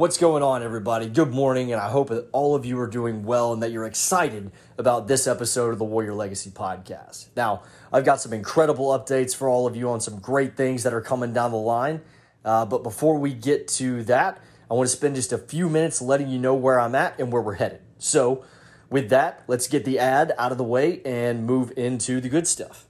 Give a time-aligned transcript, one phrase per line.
[0.00, 1.10] What's going on, everybody?
[1.10, 3.84] Good morning, and I hope that all of you are doing well and that you're
[3.84, 7.26] excited about this episode of the Warrior Legacy podcast.
[7.36, 10.94] Now, I've got some incredible updates for all of you on some great things that
[10.94, 12.00] are coming down the line.
[12.46, 14.40] Uh, but before we get to that,
[14.70, 17.30] I want to spend just a few minutes letting you know where I'm at and
[17.30, 17.82] where we're headed.
[17.98, 18.42] So,
[18.88, 22.48] with that, let's get the ad out of the way and move into the good
[22.48, 22.86] stuff.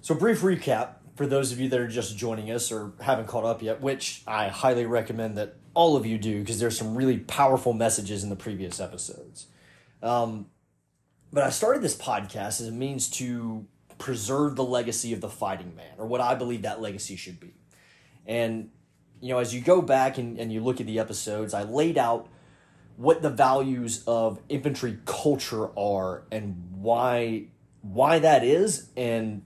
[0.00, 3.44] So, brief recap for those of you that are just joining us or haven't caught
[3.44, 7.18] up yet, which I highly recommend that all of you do because there's some really
[7.18, 9.46] powerful messages in the previous episodes.
[10.02, 10.46] Um,
[11.30, 13.66] but I started this podcast as a means to
[13.98, 17.52] preserve the legacy of the fighting man, or what I believe that legacy should be.
[18.24, 18.70] And,
[19.20, 21.98] you know, as you go back and, and you look at the episodes, I laid
[21.98, 22.28] out
[22.96, 27.48] what the values of infantry culture are and why
[27.82, 29.42] why that is and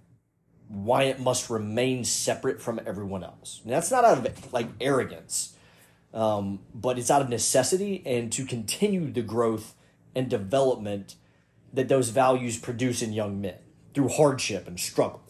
[0.68, 3.60] why it must remain separate from everyone else.
[3.64, 5.56] And that's not out of like arrogance,
[6.12, 9.74] um, but it's out of necessity and to continue the growth
[10.15, 11.16] and development
[11.73, 13.56] that those values produce in young men
[13.95, 15.23] through hardship and struggle.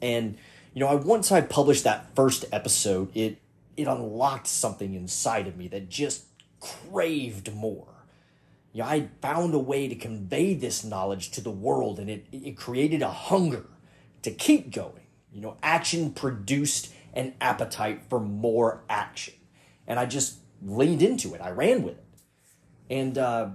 [0.00, 0.36] And
[0.74, 3.38] you know, I once I published that first episode, it
[3.76, 6.26] it unlocked something inside of me that just
[6.60, 7.88] craved more.
[8.72, 12.26] You know, I found a way to convey this knowledge to the world, and it
[12.30, 13.64] it created a hunger
[14.26, 15.06] to keep going.
[15.32, 19.34] You know, action produced an appetite for more action.
[19.86, 21.40] And I just leaned into it.
[21.40, 22.04] I ran with it.
[22.90, 23.50] And, uh,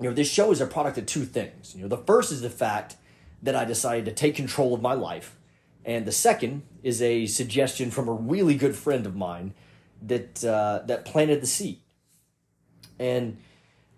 [0.00, 1.74] you know, this show is a product of two things.
[1.74, 2.96] You know, the first is the fact
[3.42, 5.36] that I decided to take control of my life.
[5.84, 9.52] And the second is a suggestion from a really good friend of mine
[10.00, 11.80] that, uh, that planted the seed.
[12.98, 13.36] And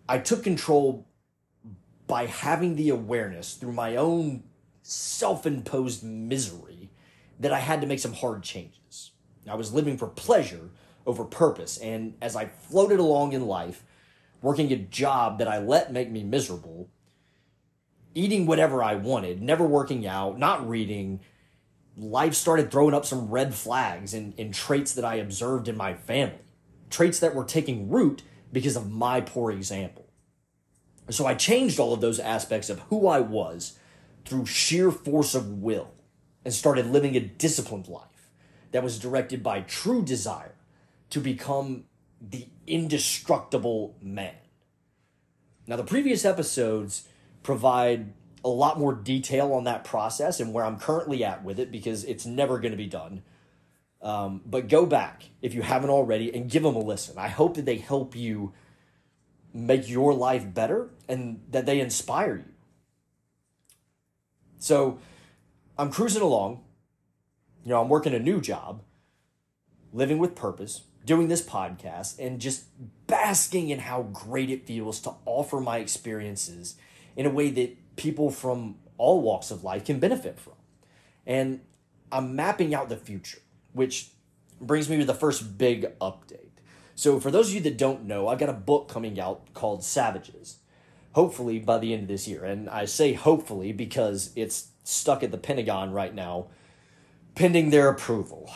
[0.08, 1.06] I took control
[2.08, 4.42] by having the awareness through my own
[4.90, 6.90] self imposed misery
[7.38, 9.12] that I had to make some hard changes.
[9.48, 10.70] I was living for pleasure
[11.06, 13.84] over purpose, and as I floated along in life,
[14.42, 16.90] working a job that I let make me miserable,
[18.14, 21.20] eating whatever I wanted, never working out, not reading,
[21.96, 26.40] life started throwing up some red flags in traits that I observed in my family,
[26.90, 30.06] traits that were taking root because of my poor example.
[31.08, 33.78] So I changed all of those aspects of who I was
[34.24, 35.92] through sheer force of will
[36.44, 38.30] and started living a disciplined life
[38.72, 40.54] that was directed by true desire
[41.10, 41.84] to become
[42.20, 44.34] the indestructible man.
[45.66, 47.06] Now, the previous episodes
[47.42, 48.12] provide
[48.44, 52.04] a lot more detail on that process and where I'm currently at with it because
[52.04, 53.22] it's never going to be done.
[54.02, 57.18] Um, but go back if you haven't already and give them a listen.
[57.18, 58.52] I hope that they help you
[59.52, 62.52] make your life better and that they inspire you.
[64.60, 64.98] So
[65.76, 66.62] I'm cruising along.
[67.64, 68.82] You know, I'm working a new job,
[69.92, 72.66] living with purpose, doing this podcast, and just
[73.06, 76.76] basking in how great it feels to offer my experiences
[77.16, 80.54] in a way that people from all walks of life can benefit from.
[81.26, 81.60] And
[82.12, 83.40] I'm mapping out the future,
[83.72, 84.10] which
[84.60, 86.48] brings me to the first big update.
[86.94, 89.82] So, for those of you that don't know, I've got a book coming out called
[89.82, 90.58] Savages
[91.12, 92.44] hopefully by the end of this year.
[92.44, 96.46] And I say hopefully because it's stuck at the Pentagon right now,
[97.34, 98.50] pending their approval.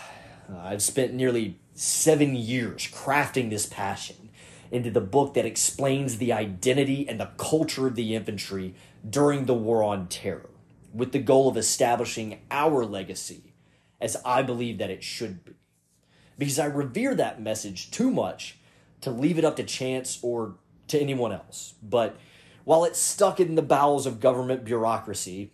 [0.53, 4.31] Uh, I've spent nearly seven years crafting this passion
[4.70, 8.75] into the book that explains the identity and the culture of the infantry
[9.09, 10.50] during the War on Terror,
[10.93, 13.54] with the goal of establishing our legacy
[14.00, 15.53] as I believe that it should be.
[16.37, 18.59] Because I revere that message too much
[19.03, 20.56] to leave it up to chance or
[20.88, 21.75] to anyone else.
[21.82, 22.16] But
[22.64, 25.52] while it's stuck in the bowels of government bureaucracy,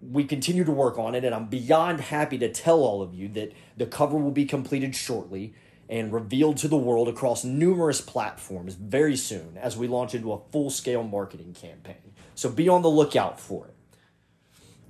[0.00, 3.28] we continue to work on it, and I'm beyond happy to tell all of you
[3.28, 5.54] that the cover will be completed shortly
[5.88, 10.40] and revealed to the world across numerous platforms very soon as we launch into a
[10.50, 12.12] full scale marketing campaign.
[12.34, 13.74] So be on the lookout for it.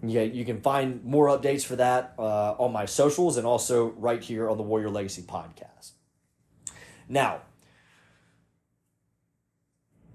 [0.02, 4.22] Yeah, you can find more updates for that uh, on my socials and also right
[4.22, 5.92] here on the Warrior Legacy podcast.
[7.08, 7.42] Now,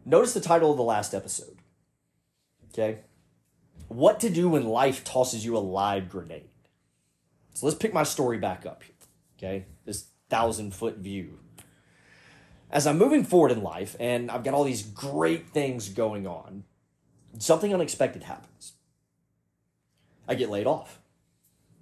[0.05, 1.57] Notice the title of the last episode.
[2.73, 2.99] Okay?
[3.87, 6.49] What to do when life tosses you a live grenade.
[7.53, 8.95] So let's pick my story back up here.
[9.37, 9.65] Okay?
[9.85, 11.39] This thousand foot view.
[12.71, 16.63] As I'm moving forward in life and I've got all these great things going on,
[17.37, 18.73] something unexpected happens.
[20.27, 20.99] I get laid off.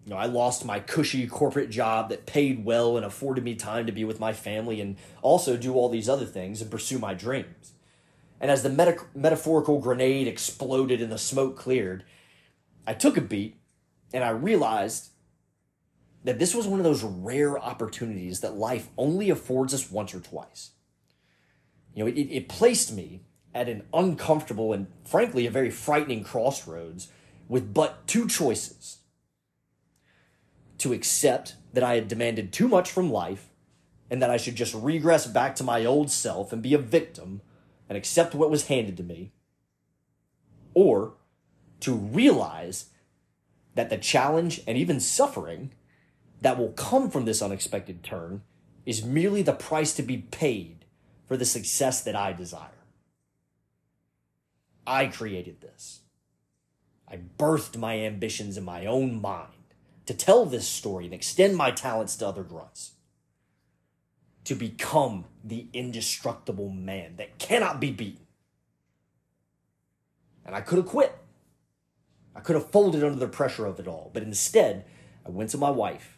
[0.05, 3.85] You know, I lost my cushy corporate job that paid well and afforded me time
[3.85, 7.13] to be with my family and also do all these other things and pursue my
[7.13, 7.73] dreams.
[8.41, 12.03] And as the meta- metaphorical grenade exploded and the smoke cleared,
[12.87, 13.59] I took a beat
[14.13, 15.09] and I realized
[16.23, 20.19] that this was one of those rare opportunities that life only affords us once or
[20.19, 20.71] twice.
[21.93, 23.21] You know, it, it placed me
[23.53, 27.09] at an uncomfortable and frankly a very frightening crossroads
[27.47, 28.99] with but two choices
[30.77, 33.49] to accept that I had demanded too much from life
[34.09, 37.41] and that I should just regress back to my old self and be a victim
[37.89, 39.33] and accept what was handed to me,
[40.73, 41.15] or
[41.81, 42.85] to realize
[43.75, 45.73] that the challenge and even suffering
[46.41, 48.43] that will come from this unexpected turn
[48.85, 50.85] is merely the price to be paid
[51.25, 52.69] for the success that I desire.
[54.87, 56.01] I created this.
[57.07, 59.53] I birthed my ambitions in my own mind
[60.05, 62.93] to tell this story and extend my talents to other grunts.
[64.49, 68.25] To become the indestructible man that cannot be beaten.
[70.43, 71.15] And I could have quit.
[72.35, 74.85] I could have folded under the pressure of it all, but instead,
[75.23, 76.17] I went to my wife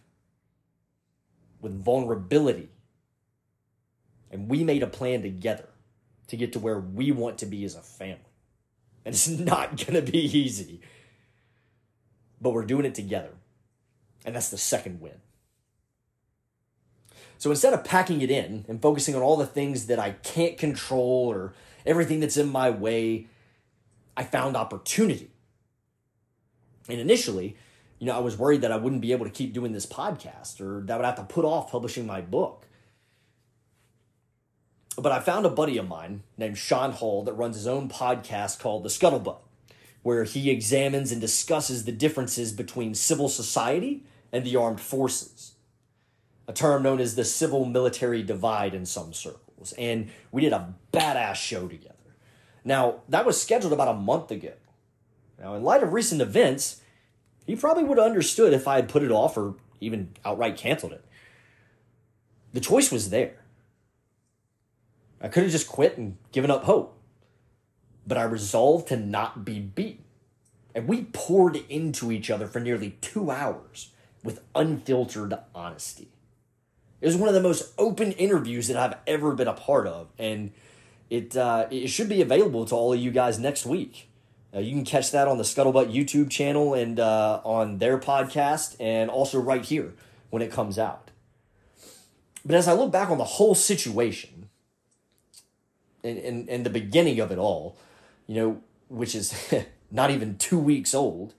[1.59, 2.69] with vulnerability.
[4.31, 5.67] And we made a plan together
[6.27, 8.31] to get to where we want to be as a family.
[9.03, 10.79] And it's not going to be easy,
[12.39, 13.33] but we're doing it together.
[14.23, 15.19] And that's the second win.
[17.41, 20.59] So instead of packing it in and focusing on all the things that I can't
[20.59, 21.53] control or
[21.87, 23.25] everything that's in my way,
[24.15, 25.31] I found opportunity.
[26.87, 27.57] And initially,
[27.97, 30.61] you know, I was worried that I wouldn't be able to keep doing this podcast
[30.61, 32.67] or that I would have to put off publishing my book.
[34.95, 38.59] But I found a buddy of mine named Sean Hall that runs his own podcast
[38.59, 39.39] called The Scuttlebutt,
[40.03, 45.53] where he examines and discusses the differences between civil society and the armed forces,
[46.51, 49.73] a term known as the civil military divide in some circles.
[49.77, 51.95] And we did a badass show together.
[52.65, 54.51] Now, that was scheduled about a month ago.
[55.39, 56.81] Now, in light of recent events,
[57.47, 60.91] he probably would have understood if I had put it off or even outright canceled
[60.91, 61.05] it.
[62.51, 63.37] The choice was there.
[65.21, 66.97] I could have just quit and given up hope.
[68.05, 70.03] But I resolved to not be beaten.
[70.75, 76.09] And we poured into each other for nearly two hours with unfiltered honesty.
[77.01, 80.07] It was one of the most open interviews that I've ever been a part of.
[80.19, 80.51] And
[81.09, 84.07] it, uh, it should be available to all of you guys next week.
[84.53, 88.75] Uh, you can catch that on the Scuttlebutt YouTube channel and uh, on their podcast,
[88.79, 89.93] and also right here
[90.29, 91.09] when it comes out.
[92.45, 94.49] But as I look back on the whole situation
[96.03, 97.77] and, and, and the beginning of it all,
[98.27, 99.53] you know, which is
[99.91, 101.33] not even two weeks old,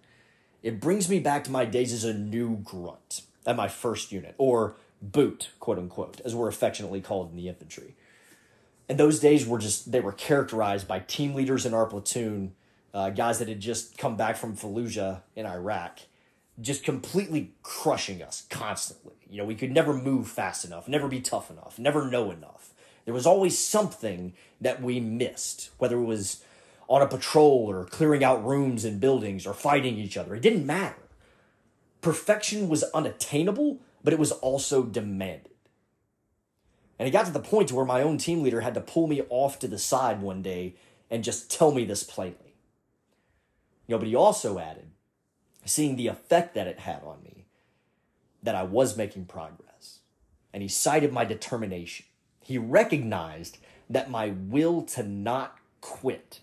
[0.63, 4.35] it brings me back to my days as a new grunt at my first unit,
[4.39, 7.95] or boot, quote unquote, as we're affectionately called in the infantry.
[8.89, 12.55] And those days were just, they were characterized by team leaders in our platoon
[12.95, 16.01] uh, guys that had just come back from Fallujah in Iraq,
[16.61, 19.15] just completely crushing us constantly.
[19.31, 22.75] You know, we could never move fast enough, never be tough enough, never know enough.
[23.05, 26.45] There was always something that we missed, whether it was
[26.89, 30.35] on a patrol or clearing out rooms and buildings or fighting each other.
[30.35, 30.97] It didn't matter.
[32.03, 35.53] Perfection was unattainable, but it was also demanded.
[36.99, 39.23] And it got to the point where my own team leader had to pull me
[39.29, 40.77] off to the side one day
[41.11, 42.55] and just tell me this plainly.
[43.87, 44.87] You know, but he also added,
[45.65, 47.47] seeing the effect that it had on me,
[48.43, 49.99] that I was making progress.
[50.53, 52.07] And he cited my determination.
[52.41, 53.59] He recognized
[53.91, 56.41] that my will to not quit,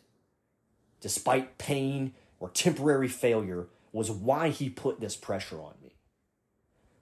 [1.00, 5.74] despite pain or temporary failure, was why he put this pressure on.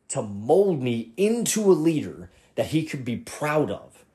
[0.10, 4.06] To mold me into a leader that he could be proud of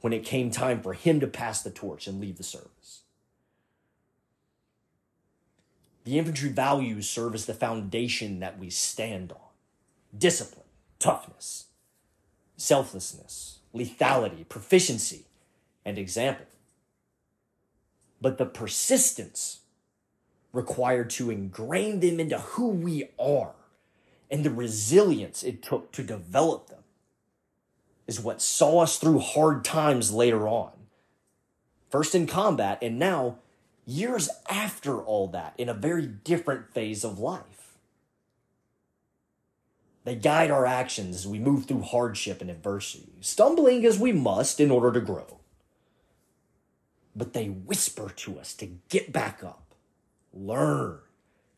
[0.00, 3.02] when it came time for him to pass the torch and leave the service.
[6.04, 9.38] The infantry values serve as the foundation that we stand on
[10.16, 10.64] discipline,
[10.98, 11.66] toughness,
[12.56, 15.26] selflessness, lethality, proficiency,
[15.84, 16.46] and example.
[18.20, 19.60] But the persistence
[20.52, 23.54] required to ingrain them into who we are
[24.30, 26.82] and the resilience it took to develop them
[28.06, 30.72] is what saw us through hard times later on.
[31.90, 33.38] First in combat, and now
[33.86, 37.78] years after all that in a very different phase of life.
[40.04, 44.60] They guide our actions as we move through hardship and adversity, stumbling as we must
[44.60, 45.40] in order to grow.
[47.14, 49.74] But they whisper to us to get back up,
[50.32, 51.00] learn,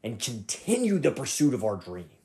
[0.03, 2.20] and continue the pursuit of our dreams.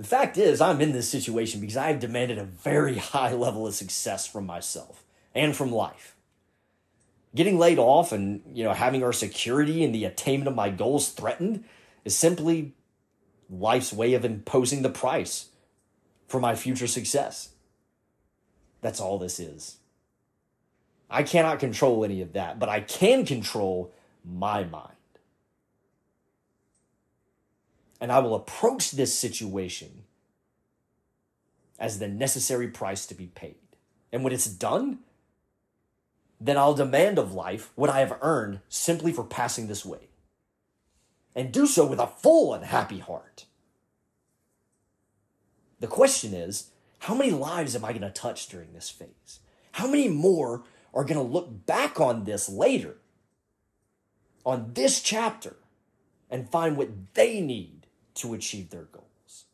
[0.00, 3.66] The fact is, I'm in this situation because I have demanded a very high level
[3.66, 5.04] of success from myself
[5.34, 6.16] and from life
[7.34, 11.10] getting laid off and you know having our security and the attainment of my goals
[11.10, 11.64] threatened
[12.04, 12.74] is simply
[13.48, 15.48] life's way of imposing the price
[16.26, 17.50] for my future success.
[18.80, 19.76] That's all this is.
[21.10, 23.92] I cannot control any of that, but I can control
[24.24, 24.94] my mind.
[28.00, 30.04] And I will approach this situation
[31.78, 33.56] as the necessary price to be paid.
[34.12, 35.00] And when it's done,
[36.40, 40.08] then I'll demand of life what I have earned simply for passing this way.
[41.36, 43.44] And do so with a full and happy heart.
[45.78, 49.40] The question is how many lives am I going to touch during this phase?
[49.72, 52.96] How many more are going to look back on this later,
[54.44, 55.56] on this chapter,
[56.30, 57.79] and find what they need
[58.14, 59.44] to achieve their goals?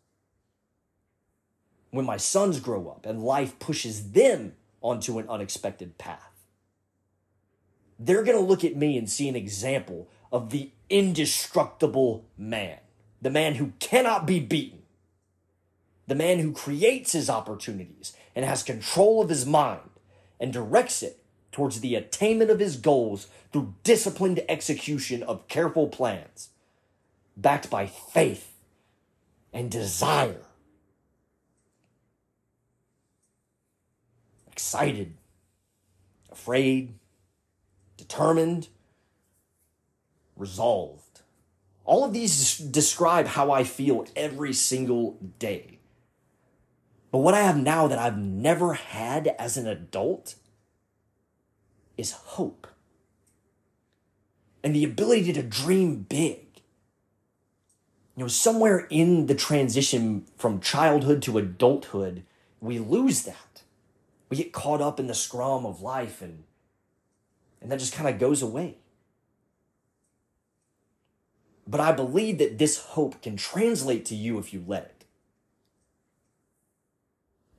[1.91, 6.37] When my sons grow up and life pushes them onto an unexpected path,
[7.99, 12.79] they're going to look at me and see an example of the indestructible man,
[13.23, 14.83] the man who cannot be beaten,
[16.07, 19.91] the man who creates his opportunities and has control of his mind
[20.39, 26.51] and directs it towards the attainment of his goals through disciplined execution of careful plans,
[27.37, 28.53] backed by faith
[29.53, 30.43] and desire.
[34.51, 35.15] Excited,
[36.31, 36.95] afraid,
[37.97, 38.69] determined,
[40.37, 41.21] resolved.
[41.85, 45.79] All of these describe how I feel every single day.
[47.13, 50.35] But what I have now that I've never had as an adult
[51.97, 52.67] is hope
[54.67, 56.46] and the ability to dream big.
[58.17, 62.25] You know, somewhere in the transition from childhood to adulthood,
[62.61, 63.63] we lose that.
[64.31, 66.45] We get caught up in the scrum of life and
[67.61, 68.77] and that just kind of goes away.
[71.67, 75.05] But I believe that this hope can translate to you if you let it.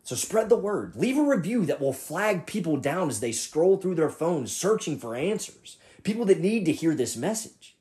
[0.04, 0.96] So spread the word.
[0.96, 4.98] Leave a review that will flag people down as they scroll through their phones searching
[4.98, 5.78] for answers.
[6.04, 7.77] People that need to hear this message.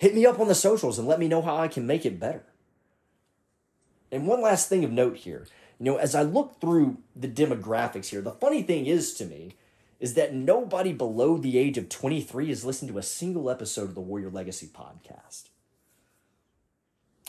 [0.00, 2.18] Hit me up on the socials and let me know how I can make it
[2.18, 2.42] better.
[4.10, 5.46] And one last thing of note here.
[5.78, 9.56] You know, as I look through the demographics here, the funny thing is to me
[10.00, 13.94] is that nobody below the age of 23 has listened to a single episode of
[13.94, 15.48] the Warrior Legacy podcast.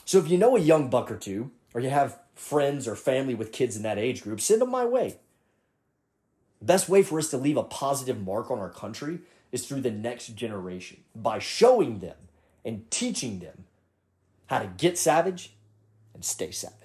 [0.06, 3.36] So if you know a young buck or two, or you have friends or family
[3.36, 5.18] with kids in that age group, send them my way.
[6.62, 9.20] Best way for us to leave a positive mark on our country
[9.52, 12.16] is through the next generation by showing them
[12.64, 13.66] and teaching them
[14.48, 15.54] how to get savage
[16.14, 16.81] and stay savage.